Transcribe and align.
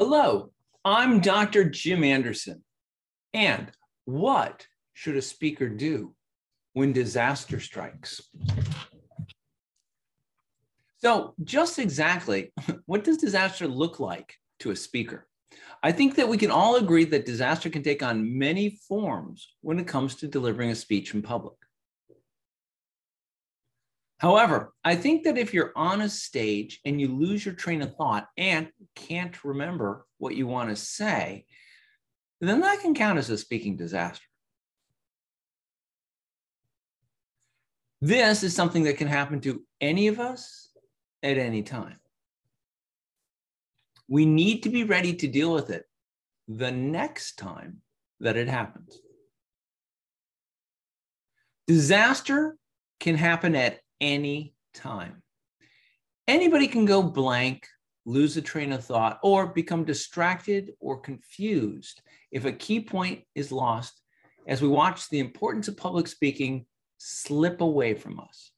Hello, 0.00 0.50
I'm 0.82 1.20
Dr. 1.20 1.68
Jim 1.68 2.04
Anderson. 2.04 2.64
And 3.34 3.70
what 4.06 4.66
should 4.94 5.14
a 5.14 5.20
speaker 5.20 5.68
do 5.68 6.14
when 6.72 6.94
disaster 6.94 7.60
strikes? 7.60 8.22
So, 10.96 11.34
just 11.44 11.78
exactly 11.78 12.50
what 12.86 13.04
does 13.04 13.18
disaster 13.18 13.68
look 13.68 14.00
like 14.00 14.36
to 14.60 14.70
a 14.70 14.76
speaker? 14.76 15.28
I 15.82 15.92
think 15.92 16.14
that 16.14 16.30
we 16.30 16.38
can 16.38 16.50
all 16.50 16.76
agree 16.76 17.04
that 17.04 17.26
disaster 17.26 17.68
can 17.68 17.82
take 17.82 18.02
on 18.02 18.38
many 18.38 18.78
forms 18.88 19.54
when 19.60 19.78
it 19.78 19.86
comes 19.86 20.14
to 20.14 20.28
delivering 20.28 20.70
a 20.70 20.74
speech 20.74 21.12
in 21.12 21.20
public. 21.20 21.59
However, 24.20 24.74
I 24.84 24.96
think 24.96 25.24
that 25.24 25.38
if 25.38 25.54
you're 25.54 25.72
on 25.74 26.02
a 26.02 26.08
stage 26.08 26.80
and 26.84 27.00
you 27.00 27.08
lose 27.08 27.44
your 27.44 27.54
train 27.54 27.80
of 27.80 27.96
thought 27.96 28.28
and 28.36 28.68
can't 28.94 29.42
remember 29.42 30.04
what 30.18 30.36
you 30.36 30.46
want 30.46 30.68
to 30.68 30.76
say, 30.76 31.46
then 32.38 32.60
that 32.60 32.80
can 32.80 32.94
count 32.94 33.18
as 33.18 33.30
a 33.30 33.38
speaking 33.38 33.78
disaster. 33.78 34.24
This 38.02 38.42
is 38.42 38.54
something 38.54 38.84
that 38.84 38.98
can 38.98 39.08
happen 39.08 39.40
to 39.40 39.62
any 39.80 40.08
of 40.08 40.20
us 40.20 40.68
at 41.22 41.38
any 41.38 41.62
time. 41.62 41.96
We 44.06 44.26
need 44.26 44.64
to 44.64 44.68
be 44.68 44.84
ready 44.84 45.14
to 45.14 45.28
deal 45.28 45.54
with 45.54 45.70
it 45.70 45.84
the 46.46 46.72
next 46.72 47.38
time 47.38 47.78
that 48.20 48.36
it 48.36 48.48
happens. 48.48 48.98
Disaster 51.66 52.58
can 52.98 53.14
happen 53.14 53.54
at 53.54 53.80
any 54.00 54.54
time. 54.74 55.22
Anybody 56.28 56.68
can 56.68 56.84
go 56.84 57.02
blank, 57.02 57.66
lose 58.06 58.36
a 58.36 58.42
train 58.42 58.72
of 58.72 58.84
thought, 58.84 59.18
or 59.22 59.46
become 59.46 59.84
distracted 59.84 60.72
or 60.80 61.00
confused 61.00 62.02
if 62.30 62.44
a 62.44 62.52
key 62.52 62.80
point 62.80 63.22
is 63.34 63.52
lost 63.52 64.00
as 64.46 64.62
we 64.62 64.68
watch 64.68 65.08
the 65.08 65.18
importance 65.18 65.68
of 65.68 65.76
public 65.76 66.06
speaking 66.06 66.66
slip 66.98 67.60
away 67.60 67.94
from 67.94 68.20
us. 68.20 68.52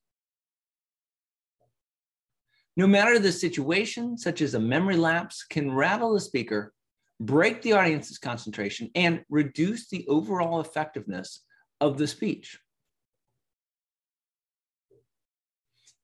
No 2.77 2.87
matter 2.87 3.19
the 3.19 3.33
situation, 3.33 4.17
such 4.17 4.41
as 4.41 4.55
a 4.55 4.61
memory 4.61 4.97
lapse, 4.97 5.45
can 5.45 5.73
rattle 5.73 6.15
the 6.15 6.21
speaker, 6.21 6.73
break 7.21 7.61
the 7.61 7.75
audience's 7.75 8.19
concentration, 8.19 8.91
and 8.95 9.23
reduce 9.29 9.89
the 9.89 10.07
overall 10.09 10.61
effectiveness 10.61 11.45
of 11.81 11.99
the 11.99 12.07
speech. 12.07 12.59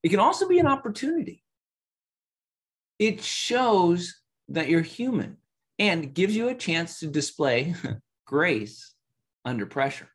It 0.03 0.11
can 0.11 0.21
also 0.21 0.49
be 0.49 0.59
an 0.59 0.67
opportunity. 0.67 1.45
It 2.99 3.23
shows 3.23 4.21
that 4.49 4.69
you're 4.69 4.81
human 4.81 5.37
and 5.79 6.15
gives 6.15 6.35
you 6.35 6.49
a 6.49 6.55
chance 6.55 6.99
to 7.01 7.07
display 7.07 7.75
grace 8.27 8.95
under 9.45 9.67
pressure. 9.67 10.09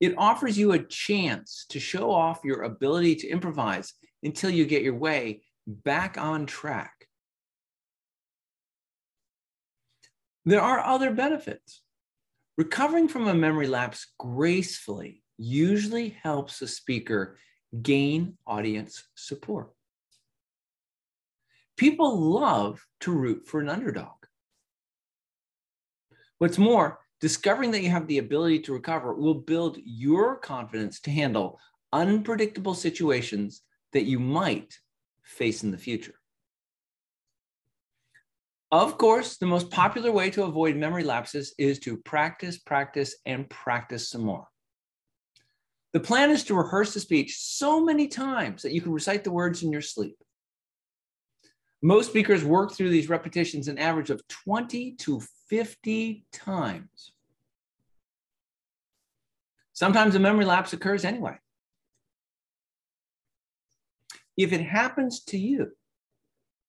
It 0.00 0.14
offers 0.18 0.58
you 0.58 0.72
a 0.72 0.82
chance 0.82 1.64
to 1.70 1.78
show 1.78 2.10
off 2.10 2.40
your 2.44 2.62
ability 2.62 3.16
to 3.16 3.28
improvise 3.28 3.94
until 4.22 4.50
you 4.50 4.66
get 4.66 4.82
your 4.82 4.96
way 4.96 5.42
back 5.66 6.18
on 6.18 6.46
track. 6.46 7.06
There 10.44 10.60
are 10.60 10.80
other 10.80 11.12
benefits. 11.12 11.82
Recovering 12.58 13.08
from 13.08 13.28
a 13.28 13.34
memory 13.34 13.68
lapse 13.68 14.12
gracefully 14.18 15.22
usually 15.38 16.16
helps 16.22 16.60
a 16.60 16.68
speaker 16.68 17.38
gain 17.80 18.36
audience 18.46 19.04
support. 19.14 19.70
People 21.76 22.18
love 22.18 22.84
to 23.00 23.12
root 23.12 23.46
for 23.46 23.60
an 23.60 23.68
underdog. 23.68 24.12
What's 26.38 26.58
more, 26.58 26.98
discovering 27.20 27.70
that 27.70 27.82
you 27.82 27.90
have 27.90 28.06
the 28.06 28.18
ability 28.18 28.60
to 28.60 28.72
recover 28.72 29.14
will 29.14 29.34
build 29.34 29.78
your 29.84 30.36
confidence 30.36 31.00
to 31.00 31.10
handle 31.10 31.58
unpredictable 31.92 32.74
situations 32.74 33.62
that 33.92 34.04
you 34.04 34.18
might 34.18 34.78
face 35.22 35.62
in 35.62 35.70
the 35.70 35.78
future. 35.78 36.14
Of 38.70 38.96
course, 38.96 39.36
the 39.36 39.46
most 39.46 39.70
popular 39.70 40.10
way 40.10 40.30
to 40.30 40.44
avoid 40.44 40.76
memory 40.76 41.04
lapses 41.04 41.54
is 41.58 41.78
to 41.80 41.98
practice, 41.98 42.58
practice, 42.58 43.16
and 43.26 43.48
practice 43.50 44.08
some 44.08 44.22
more. 44.22 44.48
The 45.92 46.00
plan 46.00 46.30
is 46.30 46.44
to 46.44 46.54
rehearse 46.54 46.94
the 46.94 47.00
speech 47.00 47.36
so 47.38 47.84
many 47.84 48.08
times 48.08 48.62
that 48.62 48.72
you 48.72 48.80
can 48.80 48.92
recite 48.92 49.24
the 49.24 49.30
words 49.30 49.62
in 49.62 49.70
your 49.70 49.82
sleep. 49.82 50.16
Most 51.82 52.10
speakers 52.10 52.44
work 52.44 52.72
through 52.72 52.90
these 52.90 53.08
repetitions 53.08 53.68
an 53.68 53.78
average 53.78 54.10
of 54.10 54.26
20 54.28 54.92
to 54.92 55.20
50 55.48 56.24
times. 56.32 57.12
Sometimes 59.72 60.14
a 60.14 60.20
memory 60.20 60.44
lapse 60.44 60.72
occurs 60.72 61.04
anyway. 61.04 61.36
If 64.36 64.52
it 64.52 64.62
happens 64.62 65.24
to 65.24 65.38
you, 65.38 65.72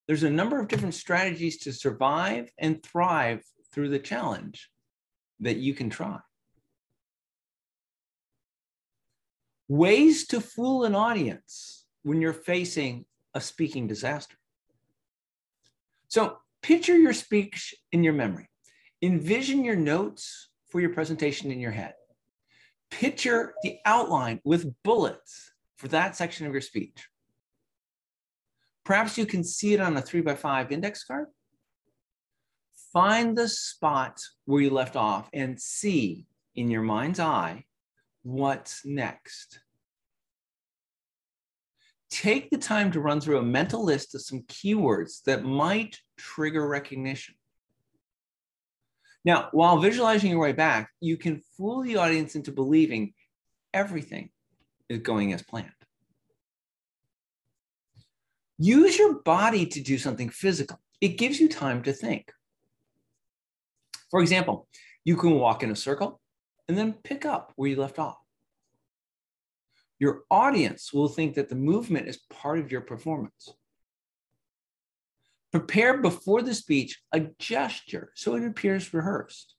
there's 0.08 0.24
a 0.24 0.30
number 0.30 0.60
of 0.60 0.68
different 0.68 0.96
strategies 0.96 1.60
to 1.60 1.72
survive 1.72 2.50
and 2.58 2.84
thrive 2.84 3.44
through 3.72 3.90
the 3.90 4.00
challenge 4.00 4.70
that 5.40 5.58
you 5.58 5.74
can 5.74 5.90
try. 5.90 6.20
Ways 9.74 10.28
to 10.28 10.40
fool 10.40 10.84
an 10.84 10.94
audience 10.94 11.88
when 12.04 12.22
you're 12.22 12.32
facing 12.32 13.06
a 13.34 13.42
speaking 13.42 13.88
disaster. 13.88 14.36
So 16.10 16.38
picture 16.62 16.96
your 16.96 17.12
speech 17.12 17.74
in 17.92 18.04
your 18.04 18.14
memory. 18.14 18.52
Envision 19.02 19.66
your 19.66 19.76
notes 19.76 20.50
for 20.70 20.80
your 20.80 20.92
presentation 20.92 21.52
in 21.52 21.60
your 21.60 21.72
head. 21.72 21.96
Picture 22.92 23.56
the 23.64 23.80
outline 23.84 24.42
with 24.44 24.72
bullets 24.84 25.52
for 25.78 25.88
that 25.88 26.16
section 26.16 26.46
of 26.46 26.52
your 26.52 26.62
speech. 26.62 27.08
Perhaps 28.84 29.18
you 29.18 29.26
can 29.26 29.44
see 29.44 29.74
it 29.74 29.82
on 29.82 29.98
a 29.98 30.04
three 30.04 30.22
by 30.22 30.36
five 30.36 30.72
index 30.72 31.04
card. 31.04 31.26
Find 32.94 33.36
the 33.36 33.50
spot 33.50 34.22
where 34.46 34.62
you 34.62 34.70
left 34.70 34.96
off 34.96 35.32
and 35.34 35.60
see 35.60 36.28
in 36.54 36.70
your 36.70 36.84
mind's 36.84 37.20
eye 37.20 37.66
what's 38.22 38.86
next. 38.86 39.63
Take 42.14 42.52
the 42.52 42.60
time 42.60 42.92
to 42.92 43.00
run 43.00 43.20
through 43.20 43.40
a 43.40 43.44
mental 43.44 43.84
list 43.84 44.14
of 44.14 44.22
some 44.22 44.42
keywords 44.44 45.24
that 45.24 45.44
might 45.44 46.00
trigger 46.16 46.68
recognition. 46.68 47.34
Now, 49.26 49.50
while 49.52 49.80
visualizing 49.80 50.30
your 50.30 50.40
way 50.40 50.52
back, 50.52 50.92
you 51.00 51.18
can 51.18 51.42
fool 51.58 51.82
the 51.82 51.96
audience 51.96 52.36
into 52.36 52.52
believing 52.52 53.16
everything 53.74 54.30
is 54.90 55.00
going 55.00 55.34
as 55.34 55.42
planned. 55.42 55.72
Use 58.60 59.00
your 59.00 59.16
body 59.24 59.66
to 59.66 59.82
do 59.82 59.98
something 59.98 60.30
physical. 60.30 60.80
It 61.02 61.18
gives 61.18 61.40
you 61.40 61.50
time 61.50 61.82
to 61.82 61.94
think. 61.94 62.32
For 64.12 64.22
example, 64.22 64.68
you 65.04 65.18
can 65.18 65.32
walk 65.32 65.64
in 65.64 65.72
a 65.72 65.76
circle 65.76 66.22
and 66.68 66.78
then 66.78 66.94
pick 66.94 67.26
up 67.26 67.54
where 67.56 67.72
you 67.72 67.76
left 67.76 67.98
off. 67.98 68.23
Your 70.00 70.24
audience 70.30 70.92
will 70.94 71.08
think 71.08 71.36
that 71.36 71.50
the 71.50 71.56
movement 71.56 72.08
is 72.08 72.18
part 72.30 72.60
of 72.60 72.72
your 72.72 72.82
performance. 72.82 73.50
Prepare 75.52 76.00
before 76.00 76.42
the 76.42 76.56
speech 76.56 77.02
a 77.12 77.22
gesture 77.40 78.12
so 78.16 78.36
it 78.36 78.44
appears 78.44 78.94
rehearsed. 78.94 79.56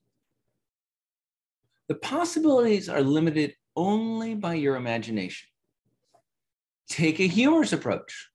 The 1.87 1.95
possibilities 1.95 2.89
are 2.89 3.01
limited 3.01 3.55
only 3.75 4.35
by 4.35 4.55
your 4.55 4.75
imagination. 4.75 5.47
Take 6.89 7.19
a 7.19 7.27
humorous 7.27 7.73
approach 7.73 8.29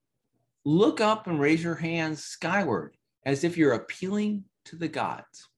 look 0.65 1.00
up 1.00 1.27
and 1.27 1.41
raise 1.41 1.62
your 1.62 1.75
hands 1.75 2.25
skyward 2.25 2.97
as 3.25 3.44
if 3.44 3.56
you're 3.56 3.73
appealing 3.73 4.44
to 4.67 4.76
the 4.76 4.88
gods. 4.88 5.49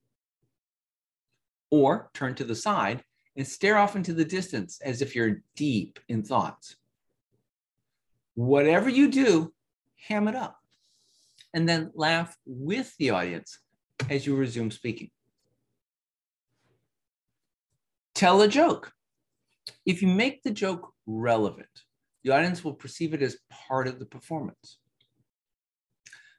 Or 1.71 2.09
turn 2.13 2.35
to 2.35 2.43
the 2.43 2.55
side 2.55 3.03
and 3.35 3.47
stare 3.47 3.77
off 3.77 3.95
into 3.95 4.13
the 4.13 4.25
distance 4.25 4.79
as 4.83 5.01
if 5.01 5.15
you're 5.15 5.41
deep 5.55 5.99
in 6.07 6.23
thoughts. 6.23 6.75
Whatever 8.35 8.89
you 8.89 9.09
do, 9.11 9.53
ham 10.07 10.27
it 10.27 10.35
up 10.35 10.59
and 11.53 11.67
then 11.69 11.91
laugh 11.93 12.35
with 12.45 12.95
the 12.97 13.11
audience 13.11 13.59
as 14.09 14.25
you 14.25 14.35
resume 14.35 14.71
speaking. 14.71 15.09
Tell 18.15 18.41
a 18.41 18.47
joke. 18.47 18.91
If 19.85 20.01
you 20.01 20.07
make 20.07 20.43
the 20.43 20.51
joke 20.51 20.93
relevant, 21.05 21.67
the 22.23 22.31
audience 22.31 22.63
will 22.63 22.73
perceive 22.73 23.13
it 23.13 23.21
as 23.21 23.37
part 23.49 23.87
of 23.87 23.99
the 23.99 24.05
performance. 24.05 24.77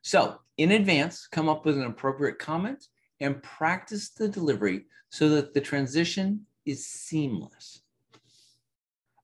So 0.03 0.39
in 0.57 0.73
advance, 0.73 1.27
come 1.27 1.49
up 1.49 1.65
with 1.65 1.77
an 1.77 1.85
appropriate 1.85 2.39
comment 2.39 2.85
and 3.21 3.43
practice 3.43 4.11
the 4.11 4.29
delivery 4.29 4.87
so 5.11 5.29
that 5.31 5.55
the 5.55 5.61
transition 5.61 6.47
is 6.67 6.87
seamless. 6.87 7.83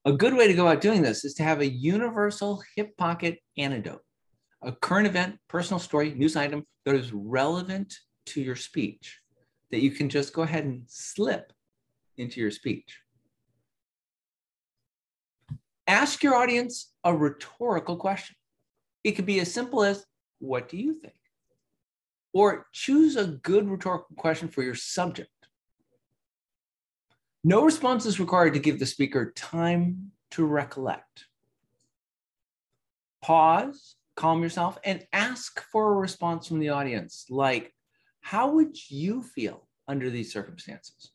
A 0.05 0.11
good 0.11 0.33
way 0.33 0.47
to 0.47 0.53
go 0.53 0.67
about 0.67 0.81
doing 0.81 1.01
this 1.01 1.23
is 1.23 1.35
to 1.35 1.43
have 1.43 1.61
a 1.61 1.69
universal 1.69 2.63
hip 2.75 2.97
pocket 2.97 3.39
antidote, 3.57 4.01
a 4.63 4.71
current 4.71 5.07
event, 5.07 5.37
personal 5.47 5.79
story, 5.79 6.13
news 6.13 6.35
item 6.35 6.65
that 6.85 6.95
is 6.95 7.13
relevant 7.13 7.93
to 8.25 8.41
your 8.41 8.55
speech 8.55 9.19
that 9.71 9.81
you 9.81 9.91
can 9.91 10.09
just 10.09 10.33
go 10.33 10.41
ahead 10.41 10.65
and 10.65 10.83
slip 10.87 11.53
into 12.17 12.39
your 12.41 12.51
speech. 12.51 12.99
Ask 15.87 16.23
your 16.23 16.35
audience 16.35 16.93
a 17.03 17.15
rhetorical 17.15 17.97
question. 17.97 18.35
It 19.03 19.13
could 19.13 19.25
be 19.25 19.39
as 19.39 19.53
simple 19.53 19.83
as, 19.83 20.05
What 20.39 20.69
do 20.69 20.77
you 20.77 20.93
think? 20.93 21.15
Or 22.33 22.67
choose 22.71 23.17
a 23.17 23.27
good 23.27 23.69
rhetorical 23.69 24.15
question 24.15 24.47
for 24.47 24.63
your 24.63 24.75
subject. 24.75 25.29
No 27.43 27.63
response 27.63 28.05
is 28.05 28.19
required 28.19 28.53
to 28.53 28.59
give 28.59 28.79
the 28.79 28.85
speaker 28.85 29.31
time 29.35 30.11
to 30.31 30.45
recollect. 30.45 31.25
Pause, 33.23 33.95
calm 34.15 34.43
yourself, 34.43 34.77
and 34.83 35.05
ask 35.11 35.61
for 35.71 35.91
a 35.91 35.95
response 35.95 36.47
from 36.47 36.59
the 36.59 36.69
audience, 36.69 37.25
like, 37.29 37.73
How 38.21 38.51
would 38.51 38.77
you 38.89 39.23
feel 39.23 39.67
under 39.87 40.09
these 40.09 40.31
circumstances? 40.31 41.11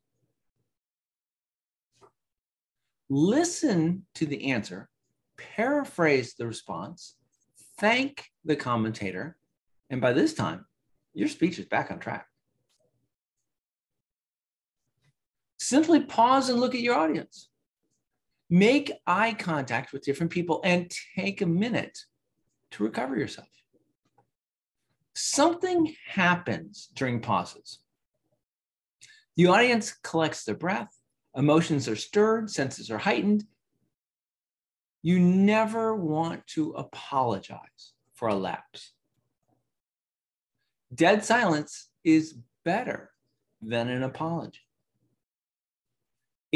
Listen 3.08 4.04
to 4.16 4.26
the 4.26 4.50
answer, 4.50 4.88
paraphrase 5.36 6.34
the 6.34 6.46
response, 6.46 7.14
thank 7.78 8.24
the 8.44 8.56
commentator, 8.56 9.36
and 9.90 10.00
by 10.00 10.12
this 10.12 10.34
time, 10.34 10.66
your 11.14 11.28
speech 11.28 11.60
is 11.60 11.66
back 11.66 11.92
on 11.92 12.00
track. 12.00 12.26
Simply 15.58 16.00
pause 16.00 16.48
and 16.48 16.60
look 16.60 16.74
at 16.74 16.80
your 16.80 16.94
audience. 16.94 17.48
Make 18.48 18.92
eye 19.06 19.34
contact 19.34 19.92
with 19.92 20.04
different 20.04 20.30
people 20.32 20.60
and 20.64 20.92
take 21.16 21.40
a 21.40 21.46
minute 21.46 21.98
to 22.72 22.84
recover 22.84 23.16
yourself. 23.16 23.48
Something 25.14 25.94
happens 26.06 26.90
during 26.94 27.20
pauses. 27.20 27.78
The 29.36 29.46
audience 29.46 29.92
collects 30.02 30.44
their 30.44 30.54
breath, 30.54 30.94
emotions 31.34 31.88
are 31.88 31.96
stirred, 31.96 32.50
senses 32.50 32.90
are 32.90 32.98
heightened. 32.98 33.44
You 35.02 35.18
never 35.20 35.94
want 35.94 36.46
to 36.48 36.72
apologize 36.72 37.92
for 38.14 38.28
a 38.28 38.34
lapse. 38.34 38.92
Dead 40.94 41.24
silence 41.24 41.88
is 42.04 42.36
better 42.64 43.10
than 43.60 43.88
an 43.88 44.02
apology. 44.02 44.65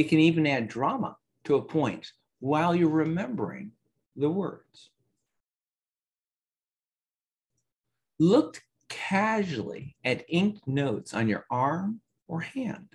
It 0.00 0.08
can 0.08 0.18
even 0.18 0.46
add 0.46 0.68
drama 0.68 1.18
to 1.44 1.56
a 1.56 1.62
point 1.62 2.10
while 2.38 2.74
you're 2.74 2.88
remembering 2.88 3.72
the 4.16 4.30
words. 4.30 4.88
Look 8.18 8.62
casually 8.88 9.96
at 10.02 10.24
inked 10.30 10.66
notes 10.66 11.12
on 11.12 11.28
your 11.28 11.44
arm 11.50 12.00
or 12.28 12.40
hand. 12.40 12.94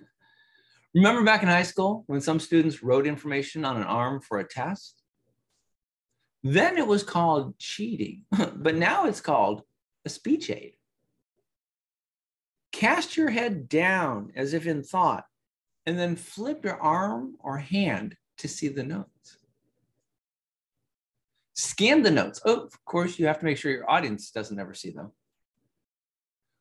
Remember 0.96 1.22
back 1.22 1.44
in 1.44 1.48
high 1.48 1.62
school 1.62 2.02
when 2.08 2.20
some 2.20 2.40
students 2.40 2.82
wrote 2.82 3.06
information 3.06 3.64
on 3.64 3.76
an 3.76 3.84
arm 3.84 4.20
for 4.20 4.40
a 4.40 4.48
test? 4.48 5.00
Then 6.42 6.78
it 6.78 6.86
was 6.88 7.04
called 7.04 7.56
cheating, 7.60 8.24
but 8.56 8.74
now 8.74 9.06
it's 9.06 9.20
called 9.20 9.62
a 10.04 10.08
speech 10.08 10.50
aid. 10.50 10.72
Cast 12.72 13.16
your 13.16 13.30
head 13.30 13.68
down 13.68 14.32
as 14.34 14.52
if 14.52 14.66
in 14.66 14.82
thought, 14.82 15.22
and 15.88 15.98
then 15.98 16.16
flip 16.16 16.66
your 16.66 16.78
arm 16.82 17.34
or 17.40 17.56
hand 17.56 18.14
to 18.36 18.46
see 18.46 18.68
the 18.68 18.82
notes. 18.82 19.38
Scan 21.54 22.02
the 22.02 22.10
notes. 22.10 22.42
Oh, 22.44 22.60
of 22.60 22.84
course, 22.84 23.18
you 23.18 23.26
have 23.26 23.38
to 23.38 23.46
make 23.46 23.56
sure 23.56 23.72
your 23.72 23.90
audience 23.90 24.30
doesn't 24.30 24.60
ever 24.60 24.74
see 24.74 24.90
them. 24.90 25.12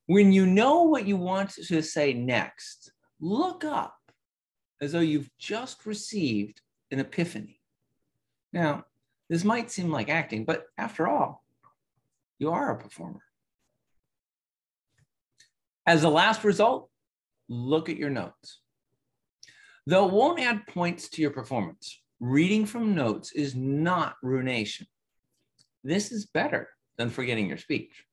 When 0.05 0.31
you 0.31 0.45
know 0.45 0.83
what 0.83 1.05
you 1.05 1.17
want 1.17 1.49
to 1.49 1.81
say 1.81 2.13
next, 2.13 2.93
look 3.19 3.65
up 3.65 3.97
as 4.79 4.93
though 4.93 5.01
you've 5.01 5.29
just 5.37 5.85
received 5.85 6.61
an 6.91 6.99
epiphany. 6.99 7.59
Now, 8.53 8.85
this 9.29 9.43
might 9.43 9.69
seem 9.69 9.91
like 9.91 10.07
acting, 10.07 10.45
but 10.45 10.67
after 10.77 11.05
all, 11.05 11.43
you 12.39 12.51
are 12.51 12.71
a 12.71 12.81
performer. 12.81 13.23
As 15.85 16.05
a 16.05 16.09
last 16.09 16.45
result, 16.45 16.89
look 17.49 17.89
at 17.89 17.97
your 17.97 18.09
notes. 18.09 18.61
Though 19.87 20.05
it 20.05 20.13
won't 20.13 20.41
add 20.41 20.67
points 20.67 21.07
to 21.11 21.21
your 21.21 21.31
performance, 21.31 22.01
reading 22.19 22.65
from 22.65 22.93
notes 22.93 23.31
is 23.31 23.55
not 23.55 24.17
ruination. 24.21 24.85
This 25.81 26.11
is 26.11 26.25
better 26.25 26.67
than 26.97 27.09
forgetting 27.09 27.47
your 27.47 27.57
speech. 27.57 28.03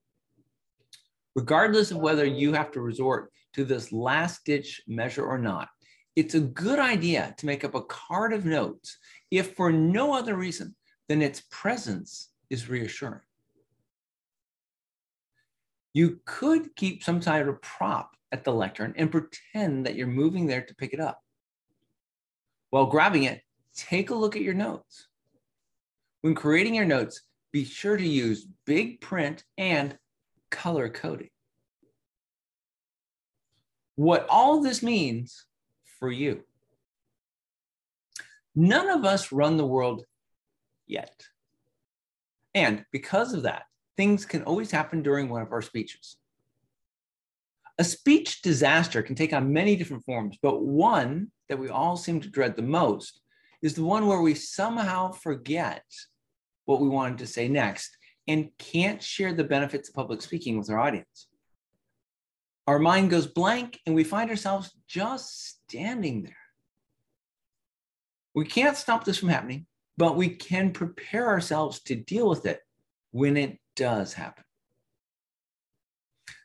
Regardless 1.34 1.90
of 1.90 1.96
whether 1.96 2.24
you 2.24 2.52
have 2.52 2.70
to 2.70 2.80
resort 2.80 3.32
to 3.54 3.64
this 3.64 3.90
last 3.90 4.44
ditch 4.44 4.82
measure 4.86 5.26
or 5.26 5.36
not, 5.36 5.68
it's 6.14 6.36
a 6.36 6.40
good 6.40 6.78
idea 6.78 7.34
to 7.38 7.46
make 7.46 7.64
up 7.64 7.74
a 7.74 7.82
card 7.82 8.32
of 8.32 8.44
notes 8.44 8.96
if 9.32 9.56
for 9.56 9.72
no 9.72 10.14
other 10.14 10.36
reason 10.36 10.76
than 11.08 11.22
its 11.22 11.42
presence 11.50 12.30
is 12.50 12.68
reassuring. 12.68 13.26
You 15.92 16.20
could 16.24 16.76
keep 16.76 17.02
some 17.02 17.18
type 17.18 17.48
of 17.48 17.60
prop 17.62 18.12
at 18.30 18.44
the 18.44 18.52
lectern 18.52 18.94
and 18.96 19.10
pretend 19.10 19.86
that 19.86 19.96
you're 19.96 20.06
moving 20.06 20.46
there 20.46 20.62
to 20.62 20.74
pick 20.76 20.92
it 20.92 21.00
up. 21.00 21.18
While 22.74 22.86
grabbing 22.86 23.22
it, 23.22 23.40
take 23.76 24.10
a 24.10 24.16
look 24.16 24.34
at 24.34 24.42
your 24.42 24.52
notes. 24.52 25.06
When 26.22 26.34
creating 26.34 26.74
your 26.74 26.84
notes, 26.84 27.22
be 27.52 27.64
sure 27.64 27.96
to 27.96 28.04
use 28.04 28.48
big 28.66 29.00
print 29.00 29.44
and 29.56 29.96
color 30.50 30.88
coding. 30.88 31.30
What 33.94 34.26
all 34.28 34.60
this 34.60 34.82
means 34.82 35.46
for 36.00 36.10
you. 36.10 36.42
None 38.56 38.88
of 38.88 39.04
us 39.04 39.30
run 39.30 39.56
the 39.56 39.64
world 39.64 40.04
yet. 40.88 41.28
And 42.56 42.84
because 42.90 43.34
of 43.34 43.44
that, 43.44 43.66
things 43.96 44.26
can 44.26 44.42
always 44.42 44.72
happen 44.72 45.00
during 45.00 45.28
one 45.28 45.42
of 45.42 45.52
our 45.52 45.62
speeches. 45.62 46.16
A 47.78 47.84
speech 47.84 48.42
disaster 48.42 49.02
can 49.02 49.14
take 49.14 49.32
on 49.32 49.52
many 49.52 49.76
different 49.76 50.04
forms, 50.04 50.38
but 50.40 50.62
one 50.62 51.28
that 51.48 51.58
we 51.58 51.68
all 51.68 51.96
seem 51.96 52.20
to 52.20 52.30
dread 52.30 52.56
the 52.56 52.62
most 52.62 53.20
is 53.62 53.74
the 53.74 53.84
one 53.84 54.06
where 54.06 54.20
we 54.20 54.34
somehow 54.34 55.12
forget 55.12 55.84
what 56.66 56.80
we 56.80 56.88
wanted 56.88 57.18
to 57.18 57.26
say 57.26 57.48
next 57.48 57.96
and 58.28 58.50
can't 58.58 59.02
share 59.02 59.32
the 59.32 59.44
benefits 59.44 59.88
of 59.88 59.94
public 59.94 60.22
speaking 60.22 60.56
with 60.56 60.70
our 60.70 60.78
audience 60.78 61.26
our 62.66 62.78
mind 62.78 63.10
goes 63.10 63.26
blank 63.26 63.80
and 63.86 63.94
we 63.94 64.04
find 64.04 64.30
ourselves 64.30 64.72
just 64.88 65.62
standing 65.68 66.22
there. 66.22 66.36
We 68.34 68.46
can't 68.46 68.76
stop 68.76 69.04
this 69.04 69.18
from 69.18 69.28
happening, 69.28 69.66
but 69.96 70.16
we 70.16 70.30
can 70.30 70.72
prepare 70.72 71.28
ourselves 71.28 71.80
to 71.82 71.94
deal 71.94 72.28
with 72.28 72.46
it 72.46 72.60
when 73.12 73.36
it 73.36 73.58
does 73.76 74.14
happen. 74.14 74.44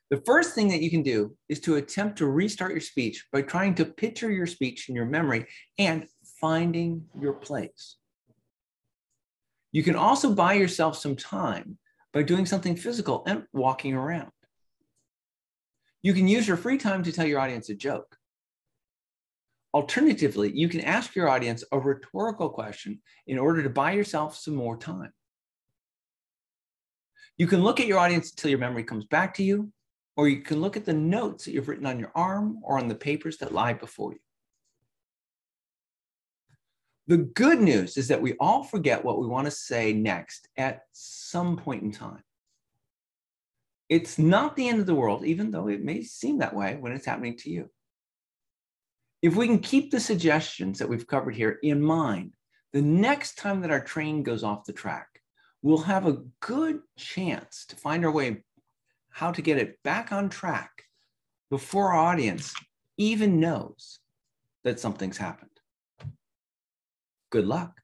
The 0.10 0.22
first 0.25 0.56
thing 0.56 0.70
that 0.70 0.82
you 0.82 0.89
can 0.89 1.04
do 1.04 1.36
is 1.50 1.60
to 1.62 1.75
attempt 1.75 2.18
to 2.18 2.25
restart 2.25 2.72
your 2.72 2.82
speech 2.82 3.25
by 3.32 3.44
trying 3.44 3.75
to 3.75 3.86
picture 3.86 4.32
your 4.32 4.48
speech 4.48 4.89
in 4.89 4.96
your 4.96 5.06
memory 5.06 5.46
and 5.78 6.08
finding 6.42 7.06
your 7.20 7.34
place. 7.34 7.98
You 9.72 9.84
can 9.84 9.96
also 9.96 10.34
buy 10.34 10.54
yourself 10.54 10.98
some 10.98 11.16
time 11.16 11.78
by 12.12 12.24
doing 12.24 12.48
something 12.48 12.75
physical 12.75 13.24
and 13.28 13.44
walking 13.54 13.94
around. 13.94 14.32
You 16.01 16.13
can 16.13 16.28
use 16.28 16.48
your 16.48 16.58
free 16.58 16.80
time 16.80 17.04
to 17.04 17.12
tell 17.12 17.28
your 17.28 17.39
audience 17.39 17.70
a 17.70 17.75
joke. 17.75 18.16
Alternatively, 19.75 20.51
you 20.56 20.70
can 20.70 20.82
ask 20.82 21.16
your 21.16 21.30
audience 21.30 21.63
a 21.72 21.78
rhetorical 21.78 22.50
question 22.50 23.01
in 23.28 23.38
order 23.38 23.62
to 23.62 23.70
buy 23.70 23.92
yourself 23.92 24.36
some 24.36 24.56
more 24.56 24.78
time. 24.78 25.12
You 27.38 27.46
can 27.46 27.62
look 27.62 27.80
at 27.80 27.86
your 27.86 28.00
audience 28.00 28.32
until 28.32 28.50
your 28.50 28.60
memory 28.60 28.84
comes 28.84 29.06
back 29.06 29.36
to 29.36 29.44
you, 29.44 29.72
or 30.20 30.28
you 30.28 30.42
can 30.42 30.60
look 30.60 30.76
at 30.76 30.84
the 30.84 30.92
notes 30.92 31.46
that 31.46 31.54
you've 31.54 31.70
written 31.70 31.86
on 31.86 31.98
your 31.98 32.12
arm 32.14 32.60
or 32.62 32.78
on 32.78 32.90
the 32.90 32.94
papers 32.94 33.38
that 33.38 33.54
lie 33.54 33.72
before 33.72 34.12
you. 34.12 34.20
The 37.08 37.20
good 37.20 37.62
news 37.62 37.96
is 37.96 38.10
that 38.10 38.22
we 38.22 38.34
all 38.38 38.66
forget 38.66 39.06
what 39.06 39.18
we 39.18 39.28
want 39.28 39.46
to 39.46 39.52
say 39.52 39.94
next 39.94 40.50
at 40.58 40.82
some 40.92 41.56
point 41.56 41.84
in 41.84 41.94
time. 41.94 42.22
It's 43.88 44.20
not 44.20 44.58
the 44.58 44.68
end 44.68 44.82
of 44.82 44.88
the 44.88 44.94
world, 44.94 45.24
even 45.24 45.52
though 45.52 45.70
it 45.70 45.86
may 45.86 46.04
seem 46.04 46.40
that 46.40 46.54
way 46.54 46.76
when 46.78 46.92
it's 46.92 47.06
happening 47.06 47.38
to 47.38 47.50
you. 47.50 47.70
If 49.22 49.38
we 49.38 49.48
can 49.48 49.60
keep 49.60 49.90
the 49.90 50.02
suggestions 50.02 50.80
that 50.80 50.90
we've 50.90 51.08
covered 51.08 51.36
here 51.36 51.60
in 51.64 51.82
mind, 51.82 52.34
the 52.74 52.82
next 52.82 53.38
time 53.38 53.62
that 53.62 53.72
our 53.72 53.82
train 53.82 54.22
goes 54.24 54.44
off 54.44 54.66
the 54.66 54.74
track, 54.74 55.08
we'll 55.62 55.78
have 55.78 56.08
a 56.08 56.24
good 56.42 56.82
chance 56.98 57.66
to 57.70 57.78
find 57.78 58.04
our 58.04 58.12
way 58.12 58.44
how 59.20 59.34
to 59.34 59.42
get 59.42 59.58
it 59.58 59.78
back 59.84 60.14
on 60.14 60.30
track 60.30 60.72
before 61.50 61.92
our 61.92 62.00
audience 62.00 62.54
even 62.98 63.42
knows 63.42 64.00
that 64.64 64.80
something's 64.80 65.18
happened. 65.18 65.50
Good 67.30 67.46
luck. 67.46 67.82